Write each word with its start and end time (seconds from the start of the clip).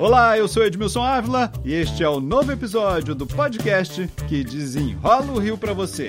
Olá, 0.00 0.38
eu 0.38 0.48
sou 0.48 0.64
Edmilson 0.64 1.02
Ávila 1.02 1.52
e 1.62 1.74
este 1.74 2.02
é 2.02 2.08
o 2.08 2.20
novo 2.20 2.50
episódio 2.50 3.14
do 3.14 3.26
podcast 3.26 4.08
que 4.26 4.42
desenrola 4.42 5.30
o 5.30 5.38
Rio 5.38 5.58
para 5.58 5.74
você. 5.74 6.08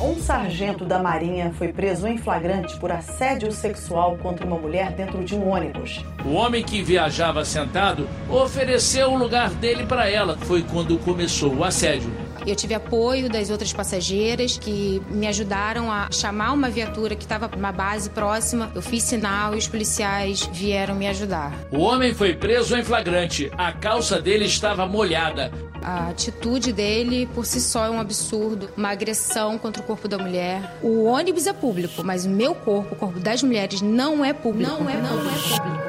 Um 0.00 0.18
sargento 0.18 0.86
da 0.86 0.98
Marinha 0.98 1.52
foi 1.52 1.74
preso 1.74 2.06
em 2.06 2.16
flagrante 2.16 2.74
por 2.78 2.90
assédio 2.90 3.52
sexual 3.52 4.16
contra 4.16 4.46
uma 4.46 4.56
mulher 4.56 4.92
dentro 4.92 5.22
de 5.22 5.34
um 5.34 5.46
ônibus. 5.46 6.02
O 6.24 6.32
homem 6.32 6.64
que 6.64 6.80
viajava 6.80 7.44
sentado 7.44 8.08
ofereceu 8.30 9.12
o 9.12 9.18
lugar 9.18 9.50
dele 9.50 9.84
para 9.84 10.08
ela. 10.08 10.38
Foi 10.38 10.62
quando 10.62 10.96
começou 11.00 11.54
o 11.54 11.64
assédio. 11.64 12.27
Eu 12.46 12.56
tive 12.56 12.74
apoio 12.74 13.28
das 13.28 13.50
outras 13.50 13.72
passageiras 13.72 14.58
que 14.58 15.02
me 15.10 15.26
ajudaram 15.26 15.90
a 15.90 16.08
chamar 16.10 16.52
uma 16.52 16.68
viatura 16.70 17.14
que 17.14 17.24
estava 17.24 17.48
numa 17.48 17.72
base 17.72 18.10
próxima. 18.10 18.70
Eu 18.74 18.82
fiz 18.82 19.02
sinal 19.02 19.54
e 19.54 19.58
os 19.58 19.68
policiais 19.68 20.48
vieram 20.52 20.94
me 20.94 21.06
ajudar. 21.08 21.52
O 21.70 21.80
homem 21.80 22.14
foi 22.14 22.34
preso 22.34 22.76
em 22.76 22.82
flagrante. 22.82 23.50
A 23.56 23.72
calça 23.72 24.20
dele 24.20 24.44
estava 24.44 24.86
molhada. 24.86 25.50
A 25.82 26.08
atitude 26.08 26.72
dele 26.72 27.28
por 27.34 27.46
si 27.46 27.60
só 27.60 27.86
é 27.86 27.90
um 27.90 28.00
absurdo, 28.00 28.68
uma 28.76 28.90
agressão 28.90 29.56
contra 29.58 29.82
o 29.82 29.86
corpo 29.86 30.08
da 30.08 30.18
mulher. 30.18 30.78
O 30.82 31.04
ônibus 31.04 31.46
é 31.46 31.52
público, 31.52 32.02
mas 32.04 32.26
o 32.26 32.28
meu 32.28 32.54
corpo, 32.54 32.94
o 32.94 32.98
corpo 32.98 33.20
das 33.20 33.42
mulheres, 33.42 33.80
não 33.80 34.24
é 34.24 34.32
público. 34.32 34.70
Não 34.70 34.90
é, 34.90 34.96
não 35.00 35.30
é 35.30 35.34
público. 35.34 35.88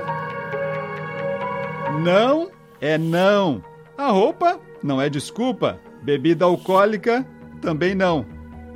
Não 2.03 2.51
é 2.79 2.97
não. 2.97 3.63
A 3.97 4.11
roupa 4.11 4.59
não 4.81 5.01
é 5.01 5.09
desculpa. 5.09 5.79
Bebida 6.01 6.45
alcoólica 6.45 7.25
também 7.61 7.93
não. 7.93 8.25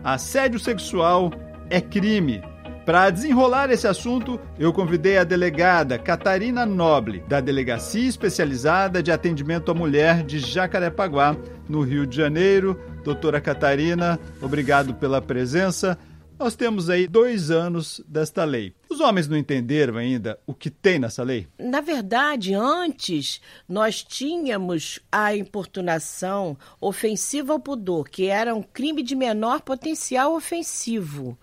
Assédio 0.03 0.59
sexual 0.59 1.31
é 1.69 1.79
crime. 1.79 2.41
Para 2.85 3.09
desenrolar 3.09 3.71
esse 3.71 3.87
assunto, 3.87 4.37
eu 4.59 4.73
convidei 4.73 5.17
a 5.17 5.23
delegada 5.23 5.97
Catarina 5.97 6.65
Noble, 6.65 7.23
da 7.29 7.39
Delegacia 7.39 8.09
Especializada 8.09 9.01
de 9.01 9.09
Atendimento 9.09 9.71
à 9.71 9.73
Mulher 9.73 10.21
de 10.23 10.37
Jacarepaguá, 10.37 11.37
no 11.69 11.81
Rio 11.81 12.05
de 12.05 12.17
Janeiro. 12.17 12.77
Doutora 13.01 13.39
Catarina, 13.39 14.19
obrigado 14.41 14.93
pela 14.95 15.21
presença. 15.21 15.97
Nós 16.37 16.55
temos 16.57 16.89
aí 16.89 17.07
dois 17.07 17.49
anos 17.49 18.03
desta 18.05 18.43
lei. 18.43 18.73
Os 18.93 18.99
homens 18.99 19.27
não 19.27 19.35
entenderam 19.35 19.97
ainda 19.97 20.39
o 20.45 20.53
que 20.53 20.69
tem 20.69 20.99
nessa 20.99 21.23
lei? 21.23 21.47
Na 21.57 21.81
verdade, 21.81 22.53
antes 22.53 23.41
nós 23.67 24.03
tínhamos 24.03 24.99
a 25.11 25.35
importunação 25.35 26.55
ofensiva 26.79 27.53
ao 27.53 27.59
pudor, 27.59 28.07
que 28.07 28.27
era 28.27 28.53
um 28.53 28.61
crime 28.61 29.01
de 29.01 29.15
menor 29.15 29.61
potencial 29.61 30.35
ofensivo. 30.35 31.35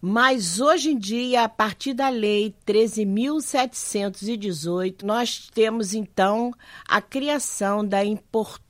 Mas 0.00 0.60
hoje 0.60 0.90
em 0.90 0.98
dia, 0.98 1.44
a 1.44 1.48
partir 1.48 1.94
da 1.94 2.08
lei 2.08 2.52
13.718, 2.66 5.04
nós 5.04 5.48
temos 5.54 5.94
então 5.94 6.52
a 6.88 7.00
criação 7.00 7.86
da 7.86 8.04
importunação 8.04 8.65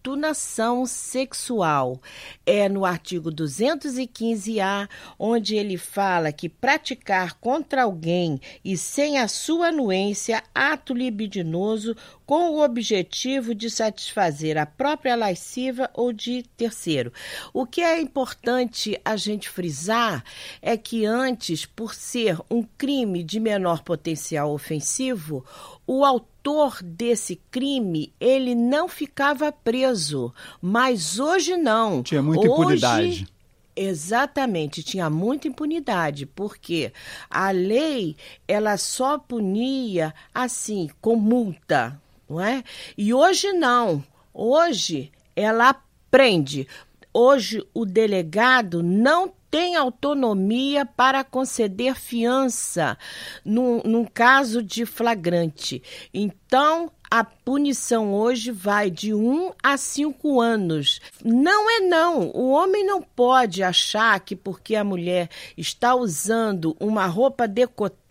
sexual. 0.87 2.01
É 2.45 2.69
no 2.69 2.85
artigo 2.85 3.31
215-A, 3.31 4.89
onde 5.19 5.57
ele 5.57 5.77
fala 5.77 6.31
que 6.31 6.49
praticar 6.49 7.35
contra 7.35 7.83
alguém 7.83 8.41
e 8.65 8.77
sem 8.77 9.19
a 9.19 9.27
sua 9.27 9.69
anuência 9.69 10.43
ato 10.55 10.95
libidinoso 10.95 11.97
com 12.25 12.51
o 12.51 12.65
objetivo 12.65 13.55
de 13.55 13.71
satisfazer 13.71 14.59
a 14.59 14.67
própria 14.67 15.15
lasciva 15.15 15.89
ou 15.95 16.13
de 16.13 16.43
terceiro. 16.57 17.13
O 17.53 17.65
que 17.65 17.81
é 17.81 18.01
importante 18.01 19.01
a 19.05 19.17
gente 19.17 19.49
frisar 19.49 20.25
é 20.61 20.77
que 20.77 21.07
antes, 21.07 21.65
por 21.65 21.95
ser 21.95 22.39
um 22.51 22.63
crime 22.63 23.23
de 23.23 23.39
menor 23.39 23.83
potencial 23.83 24.53
ofensivo, 24.53 25.45
o 25.87 26.05
autor 26.05 26.36
desse 26.83 27.37
crime 27.51 28.13
ele 28.21 28.55
não 28.55 28.89
ficava 28.89 29.51
preso, 29.51 30.33
mas 30.61 31.19
hoje 31.19 31.57
não. 31.57 32.03
Tinha 32.03 32.23
muita 32.23 32.49
hoje, 32.49 32.53
impunidade. 32.53 33.29
Exatamente, 33.75 34.83
tinha 34.83 35.11
muita 35.11 35.49
impunidade, 35.49 36.25
porque 36.25 36.93
a 37.29 37.51
lei 37.51 38.17
ela 38.49 38.77
só 38.79 39.19
punia 39.19 40.15
assim, 40.33 40.89
com 41.01 41.17
multa, 41.17 42.01
não 42.29 42.41
é? 42.41 42.65
E 42.97 43.13
hoje 43.13 43.53
não. 43.53 44.03
Hoje 44.33 45.13
ela 45.35 45.75
prende. 46.11 46.67
Hoje 47.13 47.67
o 47.75 47.85
delegado 47.85 48.83
não 48.83 49.33
tem 49.51 49.77
autonomia 49.77 50.85
para 50.85 51.25
conceder 51.25 51.95
fiança 51.95 52.99
num, 53.45 53.81
num 53.85 54.05
caso 54.05 54.63
de 54.63 54.85
flagrante. 54.85 55.83
Então, 56.13 56.91
a 57.11 57.23
punição 57.23 58.13
hoje 58.13 58.51
vai 58.51 58.91
de 58.91 59.15
1 59.15 59.53
a 59.63 59.77
5 59.77 60.41
anos. 60.41 61.01
Não 61.25 61.71
é 61.71 61.81
não. 61.81 62.31
O 62.35 62.51
homem 62.51 62.85
não 62.85 63.01
pode 63.01 63.63
achar 63.63 64.19
que 64.21 64.35
porque 64.35 64.75
a 64.75 64.85
mulher 64.85 65.31
está 65.57 65.95
usando 65.95 66.77
uma 66.81 67.07
roupa 67.07 67.47
decotada, 67.47 68.06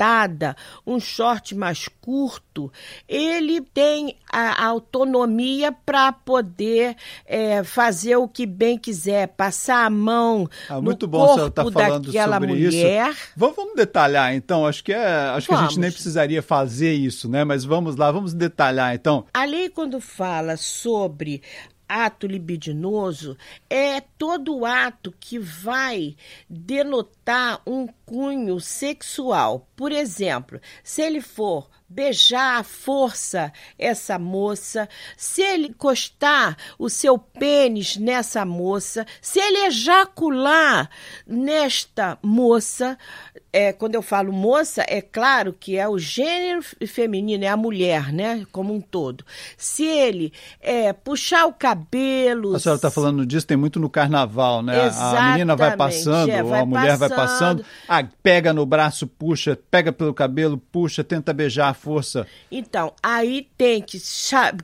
um 0.86 1.00
short 1.00 1.56
mais 1.56 1.88
curto, 2.02 2.72
ele 3.08 3.62
tem 3.62 4.16
a 4.32 4.66
autonomia 4.66 5.72
para 5.72 6.12
poder 6.12 6.96
é, 7.26 7.64
fazer 7.64 8.16
o 8.18 8.28
que 8.28 8.46
bem 8.46 8.78
quiser, 8.78 9.28
passar 9.30 9.86
a 9.86 9.90
mão 9.90 10.48
ah, 10.70 10.76
no 10.76 10.84
muito 10.84 11.08
bom 11.08 11.26
corpo 11.26 11.44
você 11.44 11.52
tá 11.52 11.72
falando 11.72 12.06
daquela 12.08 12.40
sobre 12.40 12.48
mulher. 12.48 13.10
Isso. 13.12 13.30
Vamos, 13.36 13.56
vamos 13.56 13.76
detalhar 13.76 14.34
então. 14.36 14.66
Acho 14.66 14.84
que 14.84 14.94
é, 14.94 15.06
acho 15.06 15.48
Vamos. 15.48 15.48
que 15.48 15.54
a 15.54 15.70
gente 15.70 15.80
nem 15.80 15.92
precisaria 15.92 16.42
fazer 16.42 16.94
isso, 16.94 17.30
né? 17.30 17.44
Mas 17.44 17.64
vamos 17.64 17.96
lá, 17.96 18.12
vamos 18.12 18.34
detalhar 18.34 18.94
então. 18.94 19.26
A 19.34 19.46
lei, 19.46 19.70
quando 19.70 20.00
fala 20.00 20.58
sobre 20.58 21.42
ato 21.88 22.28
libidinoso, 22.28 23.38
é 23.70 24.02
todo 24.02 24.66
ato 24.66 25.14
que 25.20 25.40
vai 25.40 26.16
denotar 26.50 27.62
um 27.66 27.88
cunho 28.06 28.60
sexual. 28.60 29.68
Por 29.76 29.92
exemplo, 29.92 30.60
se 30.84 31.02
ele 31.02 31.22
for 31.22 31.70
beijar 31.88 32.60
à 32.60 32.64
força 32.64 33.54
essa 33.78 34.18
moça, 34.18 34.90
se 35.16 35.42
ele 35.42 35.68
encostar 35.68 36.58
o 36.78 36.90
seu 36.90 37.18
pênis 37.18 37.98
nessa 37.98 38.46
moça, 38.46 39.06
se 39.22 39.40
ele 39.40 39.68
ejacular 39.68 40.90
nesta 41.28 42.18
moça, 42.22 42.98
é, 43.56 43.72
quando 43.72 43.96
eu 43.96 44.02
falo 44.02 44.34
moça, 44.34 44.84
é 44.86 45.02
claro 45.02 45.56
que 45.58 45.78
é 45.78 45.88
o 45.88 45.98
gênero 45.98 46.62
feminino, 46.86 47.46
é 47.46 47.48
a 47.48 47.56
mulher, 47.56 48.12
né, 48.12 48.46
como 48.52 48.74
um 48.74 48.82
todo. 48.82 49.24
Se 49.58 49.86
ele 49.86 50.34
é, 50.60 50.92
puxar 50.92 51.46
o 51.46 51.54
cabelo... 51.54 52.54
A 52.54 52.60
senhora 52.60 52.76
está 52.76 52.92
falando 52.92 53.26
disso, 53.26 53.48
tem 53.48 53.56
muito 53.56 53.80
no 53.80 53.90
carnaval, 53.90 54.62
né? 54.62 54.90
A 54.90 55.32
menina 55.32 55.56
vai 55.56 55.70
Exatamente, 55.70 56.04
passando, 56.04 56.30
é, 56.32 56.44
ou 56.44 56.50
vai 56.50 56.60
a 56.60 56.66
mulher 56.66 56.98
vai 56.98 57.08
passando. 57.08 57.64
passando, 57.64 57.66
ah, 57.88 58.06
pega 58.22 58.52
no 58.52 58.66
braço, 58.66 59.08
puxa, 59.08 59.58
pega 59.72 59.94
pelo 59.94 60.14
cabelo, 60.14 60.58
puxa, 60.58 61.02
tenta 61.02 61.32
beijar 61.32 61.70
à 61.70 61.74
força. 61.74 62.28
Então, 62.52 62.92
aí 63.02 63.48
tem 63.58 63.82
que 63.82 63.98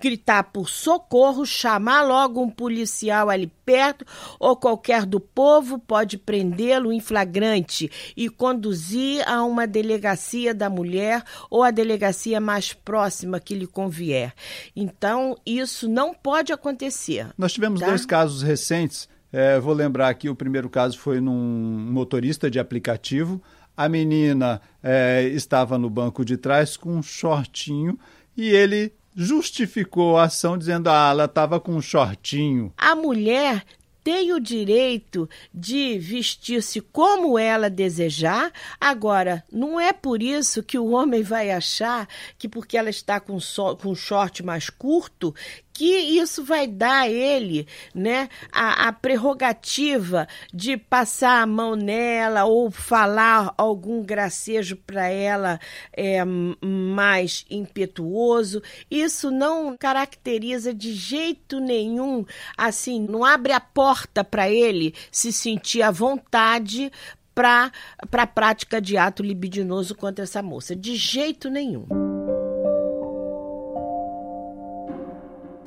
gritar 0.02 0.44
por 0.44 0.68
socorro, 0.68 1.46
chamar 1.46 2.02
logo 2.02 2.42
um 2.42 2.50
policial 2.50 3.30
ali 3.30 3.50
perto, 3.72 4.06
ou 4.38 4.56
qualquer 4.58 5.06
do 5.06 5.18
povo 5.20 5.80
pode 5.80 6.18
prendê-lo 6.18 6.92
em 6.92 7.00
flagrante 7.00 7.90
e 8.18 8.28
conduzir 8.28 9.24
a 9.26 9.44
uma 9.44 9.66
delegacia 9.66 10.54
da 10.54 10.70
mulher 10.70 11.24
ou 11.50 11.64
a 11.64 11.72
delegacia 11.72 12.42
mais 12.42 12.74
próxima 12.74 13.40
que 13.40 13.56
lhe 13.56 13.66
convier. 13.66 14.34
Então, 14.76 15.38
isso 15.46 15.88
não 15.88 16.14
pode 16.14 16.52
acontecer. 16.52 17.28
Nós 17.38 17.54
tivemos 17.54 17.80
Tá. 17.80 17.86
dois 17.88 18.06
casos 18.06 18.42
recentes. 18.42 19.08
É, 19.32 19.58
vou 19.58 19.74
lembrar 19.74 20.10
aqui, 20.10 20.28
o 20.28 20.36
primeiro 20.36 20.70
caso 20.70 21.00
foi 21.00 21.22
num 21.22 21.32
motorista 21.90 22.52
de 22.52 22.60
aplicativo. 22.60 23.42
A 23.78 23.88
menina 23.88 24.62
é, 24.84 25.24
estava 25.30 25.78
no 25.78 25.90
banco 25.90 26.26
de 26.26 26.36
trás 26.36 26.76
com 26.76 26.98
um 26.98 27.02
shortinho 27.02 27.98
e 28.36 28.50
ele 28.50 28.92
justificou 29.16 30.18
a 30.18 30.24
ação 30.24 30.58
dizendo 30.58 30.90
ah, 30.90 31.10
ela 31.12 31.26
estava 31.26 31.60
com 31.60 31.74
um 31.74 31.82
shortinho. 31.82 32.74
A 32.78 32.96
mulher 32.96 33.66
tem 34.04 34.34
o 34.34 34.40
direito 34.40 35.30
de 35.54 35.98
vestir-se 36.00 36.82
como 36.82 37.38
ela 37.38 37.70
desejar. 37.70 38.52
Agora, 38.80 39.44
não 39.52 39.80
é 39.80 39.94
por 39.94 40.22
isso 40.22 40.64
que 40.64 40.78
o 40.78 40.92
homem 40.92 41.22
vai 41.22 41.52
achar 41.52 42.08
que 42.38 42.50
porque 42.50 42.78
ela 42.78 42.90
está 42.90 43.20
com, 43.20 43.40
so, 43.40 43.76
com 43.78 43.94
short 43.94 44.44
mais 44.44 44.70
curto 44.70 45.36
que 45.74 45.86
isso 45.86 46.44
vai 46.44 46.68
dar 46.68 47.02
a 47.02 47.10
ele 47.10 47.68
né, 47.94 48.30
a, 48.52 48.88
a 48.88 48.94
prerrogativa 48.94 50.28
de 50.54 50.78
passar 50.78 51.42
a 51.42 51.46
mão 51.46 51.76
nela 51.76 52.46
ou 52.46 52.70
falar 52.70 53.54
algum 53.58 54.04
gracejo 54.04 54.76
para 54.76 55.08
ela 55.08 55.60
é, 55.94 56.24
mais 56.26 57.46
impetuoso. 57.50 58.62
Isso 58.90 59.32
não 59.32 59.76
caracteriza 59.78 60.74
de 60.74 60.94
jeito 60.94 61.60
nenhum, 61.60 62.26
assim, 62.58 63.02
não 63.02 63.24
abre 63.24 63.54
a 63.54 63.60
porta 63.60 64.24
para 64.24 64.50
ele 64.50 64.94
se 65.12 65.32
sentir 65.32 65.82
à 65.82 65.92
vontade 65.92 66.92
para 67.34 67.72
a 68.12 68.28
prática 68.28 68.82
de 68.82 68.98
ato 68.98 69.24
libidinoso 69.24 69.96
contra 69.96 70.24
essa 70.24 70.44
moça. 70.44 70.76
De 70.76 70.96
jeito 70.96 71.50
nenhum. 71.50 71.88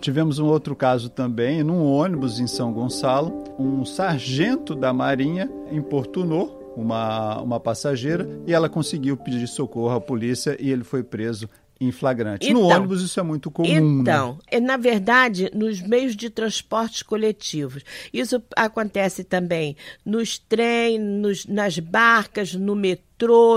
Tivemos 0.04 0.38
um 0.38 0.44
outro 0.44 0.76
caso 0.76 1.08
também, 1.08 1.64
num 1.64 1.82
ônibus 1.82 2.38
em 2.38 2.46
São 2.46 2.70
Gonçalo, 2.74 3.42
um 3.58 3.86
sargento 3.86 4.74
da 4.74 4.92
Marinha 4.92 5.50
importunou 5.72 6.74
uma, 6.76 7.40
uma 7.40 7.58
passageira 7.58 8.28
e 8.46 8.52
ela 8.52 8.68
conseguiu 8.68 9.16
pedir 9.16 9.48
socorro 9.48 9.94
à 9.94 10.00
polícia 10.02 10.58
e 10.60 10.70
ele 10.70 10.84
foi 10.84 11.02
preso 11.02 11.48
em 11.80 11.90
flagrante. 11.90 12.50
Então, 12.50 12.60
no 12.60 12.68
ônibus 12.68 13.00
isso 13.00 13.18
é 13.18 13.22
muito 13.22 13.50
comum. 13.50 13.66
Né? 13.66 14.02
Então, 14.02 14.38
né? 14.52 14.60
na 14.60 14.76
verdade, 14.76 15.50
nos 15.54 15.80
meios 15.80 16.14
de 16.14 16.28
transportes 16.28 17.02
coletivos. 17.02 17.82
Isso 18.12 18.42
acontece 18.54 19.24
também 19.24 19.74
nos 20.04 20.38
trens, 20.38 21.46
nas 21.46 21.78
barcas, 21.78 22.54
no 22.54 22.76
metrô, 22.76 23.04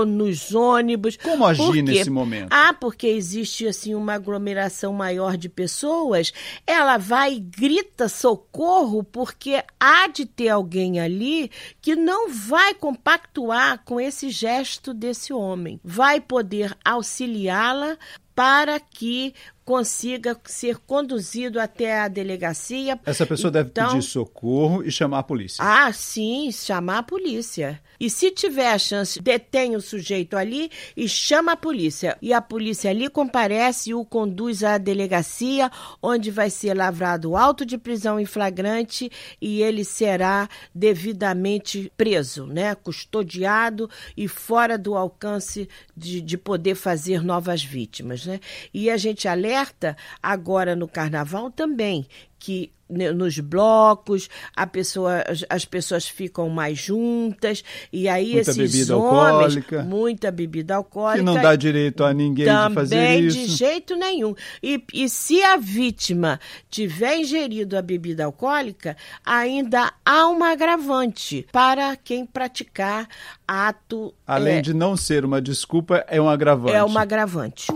nos 0.06 0.54
ônibus. 0.54 1.16
Como 1.16 1.44
agir 1.44 1.82
nesse 1.82 2.10
momento? 2.10 2.48
Ah, 2.50 2.72
porque 2.72 3.06
existe 3.06 3.66
assim 3.66 3.94
uma 3.94 4.14
aglomeração 4.14 4.92
maior 4.92 5.36
de 5.36 5.48
pessoas, 5.48 6.32
ela 6.66 6.96
vai 6.96 7.34
e 7.34 7.40
grita 7.40 8.08
socorro 8.08 9.02
porque 9.02 9.62
há 9.78 10.06
de 10.08 10.24
ter 10.24 10.48
alguém 10.48 11.00
ali 11.00 11.50
que 11.80 11.96
não 11.96 12.30
vai 12.30 12.74
compactuar 12.74 13.82
com 13.84 14.00
esse 14.00 14.30
gesto 14.30 14.94
desse 14.94 15.32
homem. 15.32 15.80
Vai 15.82 16.20
poder 16.20 16.76
auxiliá-la 16.84 17.98
para 18.34 18.78
que 18.78 19.34
consiga 19.68 20.34
ser 20.46 20.78
conduzido 20.78 21.60
até 21.60 22.00
a 22.00 22.08
delegacia. 22.08 22.98
Essa 23.04 23.26
pessoa 23.26 23.50
então, 23.50 23.64
deve 23.64 23.70
pedir 23.70 24.02
socorro 24.02 24.82
e 24.82 24.90
chamar 24.90 25.18
a 25.18 25.22
polícia. 25.22 25.62
Ah, 25.62 25.92
sim, 25.92 26.50
chamar 26.50 27.00
a 27.00 27.02
polícia. 27.02 27.78
E 28.00 28.08
se 28.08 28.30
tiver 28.30 28.72
a 28.72 28.78
chance, 28.78 29.20
detém 29.20 29.76
o 29.76 29.80
sujeito 29.82 30.38
ali 30.38 30.70
e 30.96 31.06
chama 31.06 31.52
a 31.52 31.56
polícia. 31.56 32.16
E 32.22 32.32
a 32.32 32.40
polícia 32.40 32.88
ali 32.88 33.10
comparece 33.10 33.90
e 33.90 33.94
o 33.94 34.06
conduz 34.06 34.64
à 34.64 34.78
delegacia, 34.78 35.70
onde 36.00 36.30
vai 36.30 36.48
ser 36.48 36.72
lavrado 36.72 37.36
auto 37.36 37.66
de 37.66 37.76
prisão 37.76 38.18
em 38.18 38.24
flagrante 38.24 39.10
e 39.38 39.60
ele 39.60 39.84
será 39.84 40.48
devidamente 40.74 41.92
preso, 41.94 42.46
né? 42.46 42.74
Custodiado 42.74 43.90
e 44.16 44.26
fora 44.26 44.78
do 44.78 44.96
alcance 44.96 45.68
de, 45.94 46.22
de 46.22 46.38
poder 46.38 46.74
fazer 46.74 47.22
novas 47.22 47.62
vítimas, 47.62 48.24
né? 48.24 48.40
E 48.72 48.88
a 48.88 48.96
gente 48.96 49.28
alerta 49.28 49.57
alerta 49.58 49.96
agora 50.22 50.76
no 50.76 50.88
carnaval 50.88 51.50
também 51.50 52.06
que 52.38 52.72
nos 52.88 53.38
blocos 53.38 54.30
a 54.56 54.66
pessoa, 54.66 55.22
as 55.50 55.64
pessoas 55.66 56.08
ficam 56.08 56.48
mais 56.48 56.78
juntas 56.78 57.62
e 57.92 58.08
aí 58.08 58.32
muita 58.32 58.50
esses 58.50 58.56
bebida 58.56 58.96
homens 58.96 59.56
alcoólica, 59.56 59.82
muita 59.82 60.30
bebida 60.30 60.76
alcoólica 60.76 61.18
que 61.18 61.24
não 61.24 61.34
dá 61.34 61.54
direito 61.54 62.02
a 62.02 62.14
ninguém 62.14 62.46
também 62.46 62.68
de 62.68 62.74
fazer 62.74 63.20
isso. 63.20 63.36
de 63.36 63.46
jeito 63.48 63.94
nenhum. 63.94 64.34
E, 64.62 64.82
e 64.94 65.08
se 65.08 65.42
a 65.42 65.58
vítima 65.58 66.40
tiver 66.70 67.18
ingerido 67.18 67.76
a 67.76 67.82
bebida 67.82 68.24
alcoólica 68.24 68.96
ainda 69.22 69.92
há 70.02 70.26
uma 70.28 70.52
agravante 70.52 71.46
para 71.52 71.94
quem 71.96 72.24
praticar 72.24 73.06
ato 73.46 74.14
além 74.26 74.58
é, 74.58 74.60
de 74.62 74.72
não 74.72 74.96
ser 74.96 75.26
uma 75.26 75.42
desculpa 75.42 76.04
é 76.08 76.18
um 76.18 76.28
agravante. 76.28 76.74
é 76.74 76.82
uma 76.82 77.02
agravante 77.02 77.66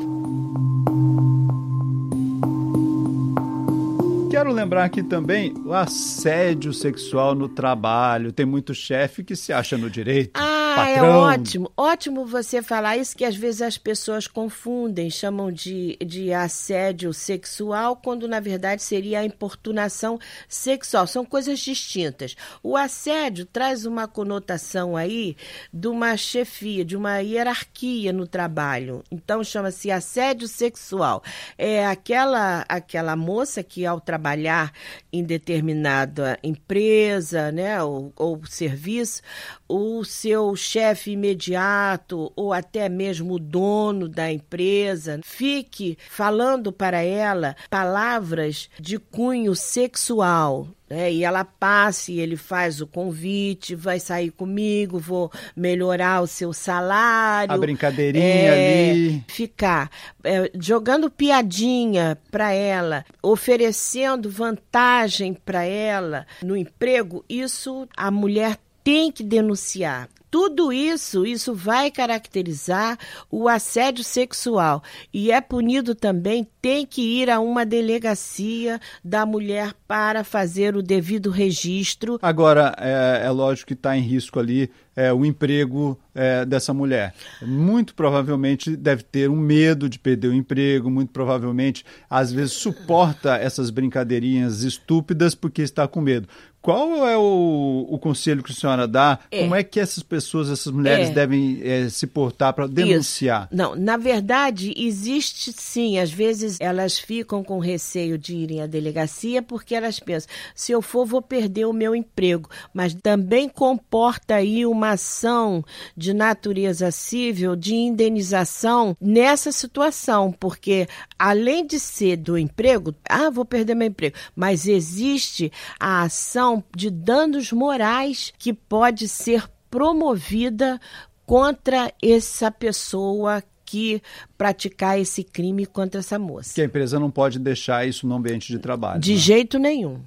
Quero 4.42 4.52
lembrar 4.52 4.82
aqui 4.82 5.04
também 5.04 5.54
o 5.64 5.72
assédio 5.72 6.72
sexual 6.72 7.32
no 7.32 7.48
trabalho. 7.48 8.32
Tem 8.32 8.44
muito 8.44 8.74
chefe 8.74 9.22
que 9.22 9.36
se 9.36 9.52
acha 9.52 9.78
no 9.78 9.88
direito. 9.88 10.32
Ah, 10.34 10.61
é 10.72 10.94
patrão. 10.94 11.06
é 11.06 11.16
ótimo. 11.34 11.72
Ótimo 11.76 12.26
você 12.26 12.62
falar 12.62 12.96
isso, 12.96 13.16
que 13.16 13.24
às 13.24 13.36
vezes 13.36 13.62
as 13.62 13.78
pessoas 13.78 14.26
confundem, 14.26 15.10
chamam 15.10 15.52
de, 15.52 15.96
de 16.04 16.32
assédio 16.32 17.12
sexual, 17.12 17.96
quando 17.96 18.26
na 18.26 18.40
verdade 18.40 18.82
seria 18.82 19.20
a 19.20 19.24
importunação 19.24 20.18
sexual. 20.48 21.06
São 21.06 21.24
coisas 21.24 21.58
distintas. 21.60 22.36
O 22.62 22.76
assédio 22.76 23.44
traz 23.44 23.86
uma 23.86 24.08
conotação 24.08 24.96
aí 24.96 25.36
de 25.72 25.88
uma 25.88 26.16
chefia, 26.16 26.84
de 26.84 26.96
uma 26.96 27.18
hierarquia 27.18 28.12
no 28.12 28.26
trabalho. 28.26 29.02
Então 29.10 29.44
chama-se 29.44 29.90
assédio 29.90 30.48
sexual. 30.48 31.22
É 31.56 31.86
aquela, 31.86 32.64
aquela 32.68 33.14
moça 33.16 33.62
que 33.62 33.84
ao 33.86 34.00
trabalhar 34.00 34.22
trabalhar 34.22 34.72
em 35.12 35.24
determinada 35.24 36.38
empresa, 36.42 37.50
né, 37.50 37.82
ou, 37.82 38.12
ou 38.16 38.40
serviço, 38.46 39.20
o 39.68 40.04
seu 40.04 40.54
chefe 40.62 41.12
imediato 41.12 42.32
ou 42.36 42.52
até 42.52 42.88
mesmo 42.88 43.34
o 43.34 43.38
dono 43.38 44.08
da 44.08 44.32
empresa 44.32 45.20
fique 45.22 45.98
falando 46.08 46.72
para 46.72 47.02
ela 47.02 47.56
palavras 47.68 48.70
de 48.78 48.98
cunho 48.98 49.54
sexual, 49.54 50.68
né? 50.92 51.10
E 51.10 51.24
ela 51.24 51.42
passe, 51.42 52.18
ele 52.18 52.36
faz 52.36 52.82
o 52.82 52.86
convite, 52.86 53.74
vai 53.74 53.98
sair 53.98 54.30
comigo, 54.30 54.98
vou 54.98 55.32
melhorar 55.56 56.20
o 56.20 56.26
seu 56.26 56.52
salário. 56.52 57.54
A 57.54 57.56
brincadeirinha 57.56 58.24
é, 58.24 58.90
ali. 58.90 59.24
Ficar 59.26 59.90
é, 60.22 60.50
jogando 60.60 61.10
piadinha 61.10 62.18
para 62.30 62.52
ela, 62.52 63.04
oferecendo 63.22 64.30
vantagem 64.30 65.32
para 65.32 65.64
ela 65.64 66.26
no 66.42 66.54
emprego, 66.54 67.24
isso 67.26 67.88
a 67.96 68.10
mulher 68.10 68.58
tem 68.84 69.10
que 69.10 69.22
denunciar. 69.22 70.08
Tudo 70.32 70.72
isso, 70.72 71.26
isso 71.26 71.54
vai 71.54 71.90
caracterizar 71.90 72.98
o 73.30 73.50
assédio 73.50 74.02
sexual 74.02 74.82
e 75.12 75.30
é 75.30 75.42
punido 75.42 75.94
também, 75.94 76.48
tem 76.62 76.86
que 76.86 77.02
ir 77.02 77.28
a 77.28 77.38
uma 77.38 77.66
delegacia 77.66 78.80
da 79.04 79.26
mulher 79.26 79.74
para 79.86 80.24
fazer 80.24 80.74
o 80.74 80.82
devido 80.82 81.28
registro. 81.28 82.18
Agora, 82.22 82.74
é, 82.78 83.26
é 83.26 83.30
lógico 83.30 83.68
que 83.68 83.74
está 83.74 83.94
em 83.94 84.00
risco 84.00 84.40
ali 84.40 84.70
é, 84.96 85.12
o 85.12 85.24
emprego 85.24 85.98
é, 86.14 86.44
dessa 86.44 86.72
mulher. 86.72 87.14
Muito 87.40 87.94
provavelmente 87.94 88.76
deve 88.76 89.02
ter 89.02 89.28
um 89.28 89.36
medo 89.36 89.88
de 89.88 89.98
perder 89.98 90.28
o 90.28 90.34
emprego, 90.34 90.90
muito 90.90 91.12
provavelmente, 91.12 91.84
às 92.08 92.32
vezes, 92.32 92.52
suporta 92.52 93.36
essas 93.36 93.70
brincadeirinhas 93.70 94.62
estúpidas 94.62 95.34
porque 95.34 95.62
está 95.62 95.88
com 95.88 96.00
medo. 96.00 96.28
Qual 96.62 97.06
é 97.08 97.18
o, 97.18 97.88
o 97.90 97.98
conselho 97.98 98.40
que 98.40 98.52
a 98.52 98.54
senhora 98.54 98.86
dá? 98.86 99.18
É. 99.32 99.40
Como 99.40 99.54
é 99.56 99.64
que 99.64 99.80
essas 99.80 100.04
pessoas, 100.04 100.48
essas 100.48 100.72
mulheres 100.72 101.08
é. 101.08 101.12
devem 101.12 101.60
é, 101.60 101.88
se 101.88 102.06
portar 102.06 102.52
para 102.54 102.68
denunciar? 102.68 103.48
Isso. 103.50 103.56
Não, 103.56 103.74
na 103.74 103.96
verdade, 103.96 104.72
existe 104.76 105.52
sim. 105.52 105.98
Às 105.98 106.12
vezes 106.12 106.58
elas 106.60 107.00
ficam 107.00 107.42
com 107.42 107.58
receio 107.58 108.16
de 108.16 108.36
irem 108.36 108.62
à 108.62 108.66
delegacia 108.66 109.42
porque 109.42 109.74
elas 109.74 109.98
pensam: 109.98 110.30
se 110.54 110.70
eu 110.70 110.80
for, 110.80 111.04
vou 111.04 111.20
perder 111.20 111.64
o 111.64 111.72
meu 111.72 111.96
emprego. 111.96 112.48
Mas 112.72 112.94
também 112.94 113.48
comporta 113.48 114.36
aí 114.36 114.64
uma 114.64 114.90
ação 114.90 115.64
de 115.96 116.14
natureza 116.14 116.92
civil, 116.92 117.56
de 117.56 117.74
indenização 117.74 118.96
nessa 119.00 119.50
situação, 119.50 120.30
porque 120.30 120.86
além 121.18 121.66
de 121.66 121.80
ser 121.80 122.18
do 122.18 122.38
emprego, 122.38 122.94
ah, 123.08 123.30
vou 123.30 123.44
perder 123.44 123.74
meu 123.74 123.88
emprego, 123.88 124.16
mas 124.36 124.68
existe 124.68 125.50
a 125.80 126.02
ação 126.02 126.51
de 126.74 126.90
danos 126.90 127.52
morais 127.52 128.32
que 128.36 128.52
pode 128.52 129.06
ser 129.06 129.48
promovida 129.70 130.80
contra 131.24 131.92
essa 132.02 132.50
pessoa 132.50 133.42
que 133.64 134.02
praticar 134.36 134.98
esse 134.98 135.22
crime 135.22 135.64
contra 135.64 136.00
essa 136.00 136.18
moça. 136.18 136.54
Que 136.54 136.62
a 136.62 136.64
empresa 136.64 136.98
não 136.98 137.10
pode 137.10 137.38
deixar 137.38 137.86
isso 137.86 138.06
no 138.06 138.16
ambiente 138.16 138.48
de 138.48 138.58
trabalho. 138.58 139.00
De 139.00 139.12
né? 139.12 139.18
jeito 139.18 139.58
nenhum. 139.58 140.00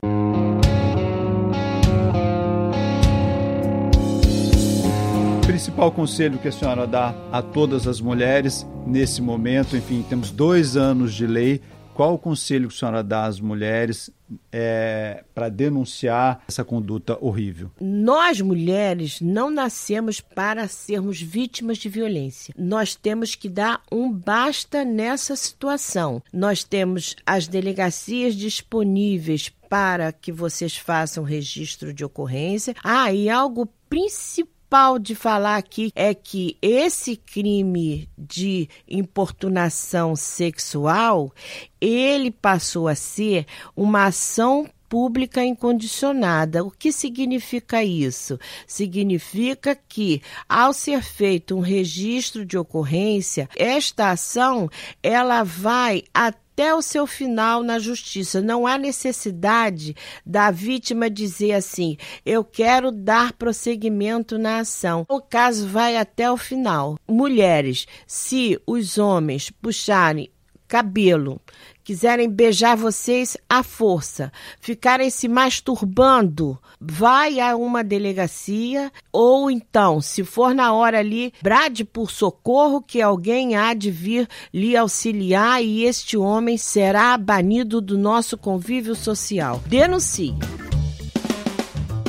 principal 5.56 5.92
conselho 5.92 6.38
que 6.38 6.48
a 6.48 6.52
senhora 6.52 6.86
dá 6.86 7.16
a 7.32 7.42
todas 7.42 7.88
as 7.88 8.00
mulheres 8.00 8.68
nesse 8.86 9.22
momento? 9.22 9.76
Enfim, 9.76 10.06
temos 10.08 10.30
dois 10.30 10.78
anos 10.78 11.14
de 11.14 11.26
lei 11.26 11.62
qual 11.96 12.14
o 12.14 12.20
conselho 12.20 12.68
que 12.68 12.76
a 12.76 12.78
senhora 12.78 13.02
dá 13.02 13.24
às 13.24 13.40
mulheres 13.40 14.12
é, 14.52 15.24
para 15.34 15.48
denunciar 15.48 16.44
essa 16.46 16.64
conduta 16.64 17.18
horrível? 17.22 17.72
Nós, 17.80 18.42
mulheres, 18.42 19.22
não 19.22 19.50
nascemos 19.50 20.20
para 20.20 20.68
sermos 20.68 21.22
vítimas 21.22 21.78
de 21.78 21.88
violência. 21.88 22.54
Nós 22.58 22.96
temos 22.96 23.34
que 23.34 23.48
dar 23.48 23.82
um 23.90 24.12
basta 24.12 24.84
nessa 24.84 25.38
situação. 25.38 26.22
Nós 26.34 26.66
temos 26.66 27.16
as 27.26 27.48
delegacias 27.48 28.36
disponíveis 28.36 29.50
para 29.70 30.12
que 30.12 30.34
vocês 30.34 30.76
façam 30.76 31.24
registro 31.24 31.94
de 31.94 32.04
ocorrência. 32.04 32.76
Ah, 32.84 33.14
e 33.14 33.30
algo 33.30 33.70
principal 33.90 34.55
principal 34.76 35.00
de 35.00 35.16
falar 35.16 35.56
aqui 35.56 35.90
é 35.96 36.14
que 36.14 36.58
esse 36.62 37.16
crime 37.16 38.10
de 38.18 38.68
importunação 38.86 40.18
sexual, 40.18 41.32
ele 41.80 42.30
passou 42.30 42.90
a 42.90 42.96
ser 42.96 43.46
uma 43.74 44.08
ação 44.08 44.70
pública 44.90 45.42
incondicionada. 45.44 46.62
O 46.62 46.70
que 46.70 46.92
significa 46.92 47.86
isso? 47.86 48.38
Significa 48.68 49.76
que, 49.76 50.22
ao 50.48 50.74
ser 50.74 51.02
feito 51.02 51.56
um 51.56 51.62
registro 51.62 52.46
de 52.46 52.58
ocorrência, 52.58 53.50
esta 53.56 54.12
ação 54.12 54.70
ela 55.02 55.44
vai 55.44 56.04
até 56.14 56.45
até 56.56 56.74
o 56.74 56.82
seu 56.82 57.06
final 57.06 57.62
na 57.62 57.78
justiça. 57.78 58.42
Não 58.42 58.66
há 58.66 58.78
necessidade 58.78 59.94
da 60.26 60.50
vítima 60.50 61.10
dizer 61.10 61.52
assim: 61.52 61.98
eu 62.26 62.46
quero 62.46 62.94
dar 62.94 63.34
prosseguimento 63.34 64.38
na 64.38 64.60
ação. 64.60 65.06
O 65.10 65.20
caso 65.20 65.68
vai 65.68 65.98
até 65.98 66.32
o 66.32 66.38
final. 66.38 66.98
Mulheres, 67.06 67.86
se 68.08 68.58
os 68.66 68.98
homens 68.98 69.50
puxarem 69.50 70.32
cabelo, 70.66 71.42
quiserem 71.86 72.28
beijar 72.28 72.76
vocês 72.76 73.38
à 73.48 73.62
força, 73.62 74.32
ficarem 74.60 75.12
se 75.12 75.28
masturbando, 75.28 76.58
vai 76.82 77.40
a 77.40 77.56
uma 77.56 77.84
delegacia 77.84 78.92
ou 79.14 79.52
então, 79.52 80.02
se 80.02 80.24
for 80.24 80.56
na 80.56 80.74
hora 80.74 80.98
ali, 80.98 81.32
brade 81.44 81.86
por 81.86 82.10
socorro 82.10 82.82
que 82.82 83.04
alguém 83.04 83.56
há 83.56 83.76
de 83.76 83.92
vir 83.92 84.28
lhe 84.52 84.76
auxiliar 84.76 85.64
e 85.64 85.84
este 85.84 86.18
homem 86.18 86.58
será 86.58 87.16
banido 87.20 87.80
do 87.80 88.00
nosso 88.00 88.36
convívio 88.36 88.96
social. 88.96 89.62
Denuncie. 89.68 90.34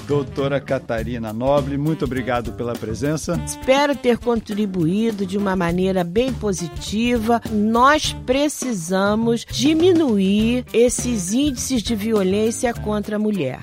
Doutora 0.07 0.61
Catarina 0.61 1.33
Nobre, 1.33 1.77
muito 1.77 2.05
obrigado 2.05 2.53
pela 2.53 2.75
presença. 2.75 3.41
Espero 3.45 3.97
ter 3.97 4.19
contribuído 4.19 5.27
de 5.27 5.37
uma 5.37 5.57
maneira 5.57 6.05
bem 6.05 6.33
positiva. 6.33 7.41
Nós 7.51 8.13
precisamos 8.25 9.45
diminuir 9.45 10.65
esses 10.73 11.33
índices 11.33 11.83
de 11.83 11.97
violência 11.97 12.73
contra 12.73 13.17
a 13.17 13.19
mulher. 13.19 13.59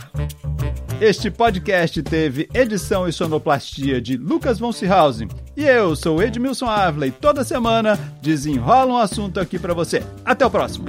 Este 1.00 1.30
podcast 1.32 2.02
teve 2.04 2.48
edição 2.54 3.08
e 3.08 3.12
sonoplastia 3.12 4.02
de 4.02 4.16
Lucas 4.16 4.60
von 4.60 4.72
Seehausen. 4.72 5.28
E 5.56 5.64
eu 5.64 5.96
sou 5.96 6.22
Edmilson 6.22 6.68
e 7.06 7.12
toda 7.12 7.44
semana 7.44 7.98
desenrola 8.22 8.94
um 8.94 8.98
assunto 8.98 9.40
aqui 9.40 9.60
para 9.60 9.74
você. 9.74 10.04
Até 10.24 10.46
o 10.46 10.52
próximo. 10.52 10.86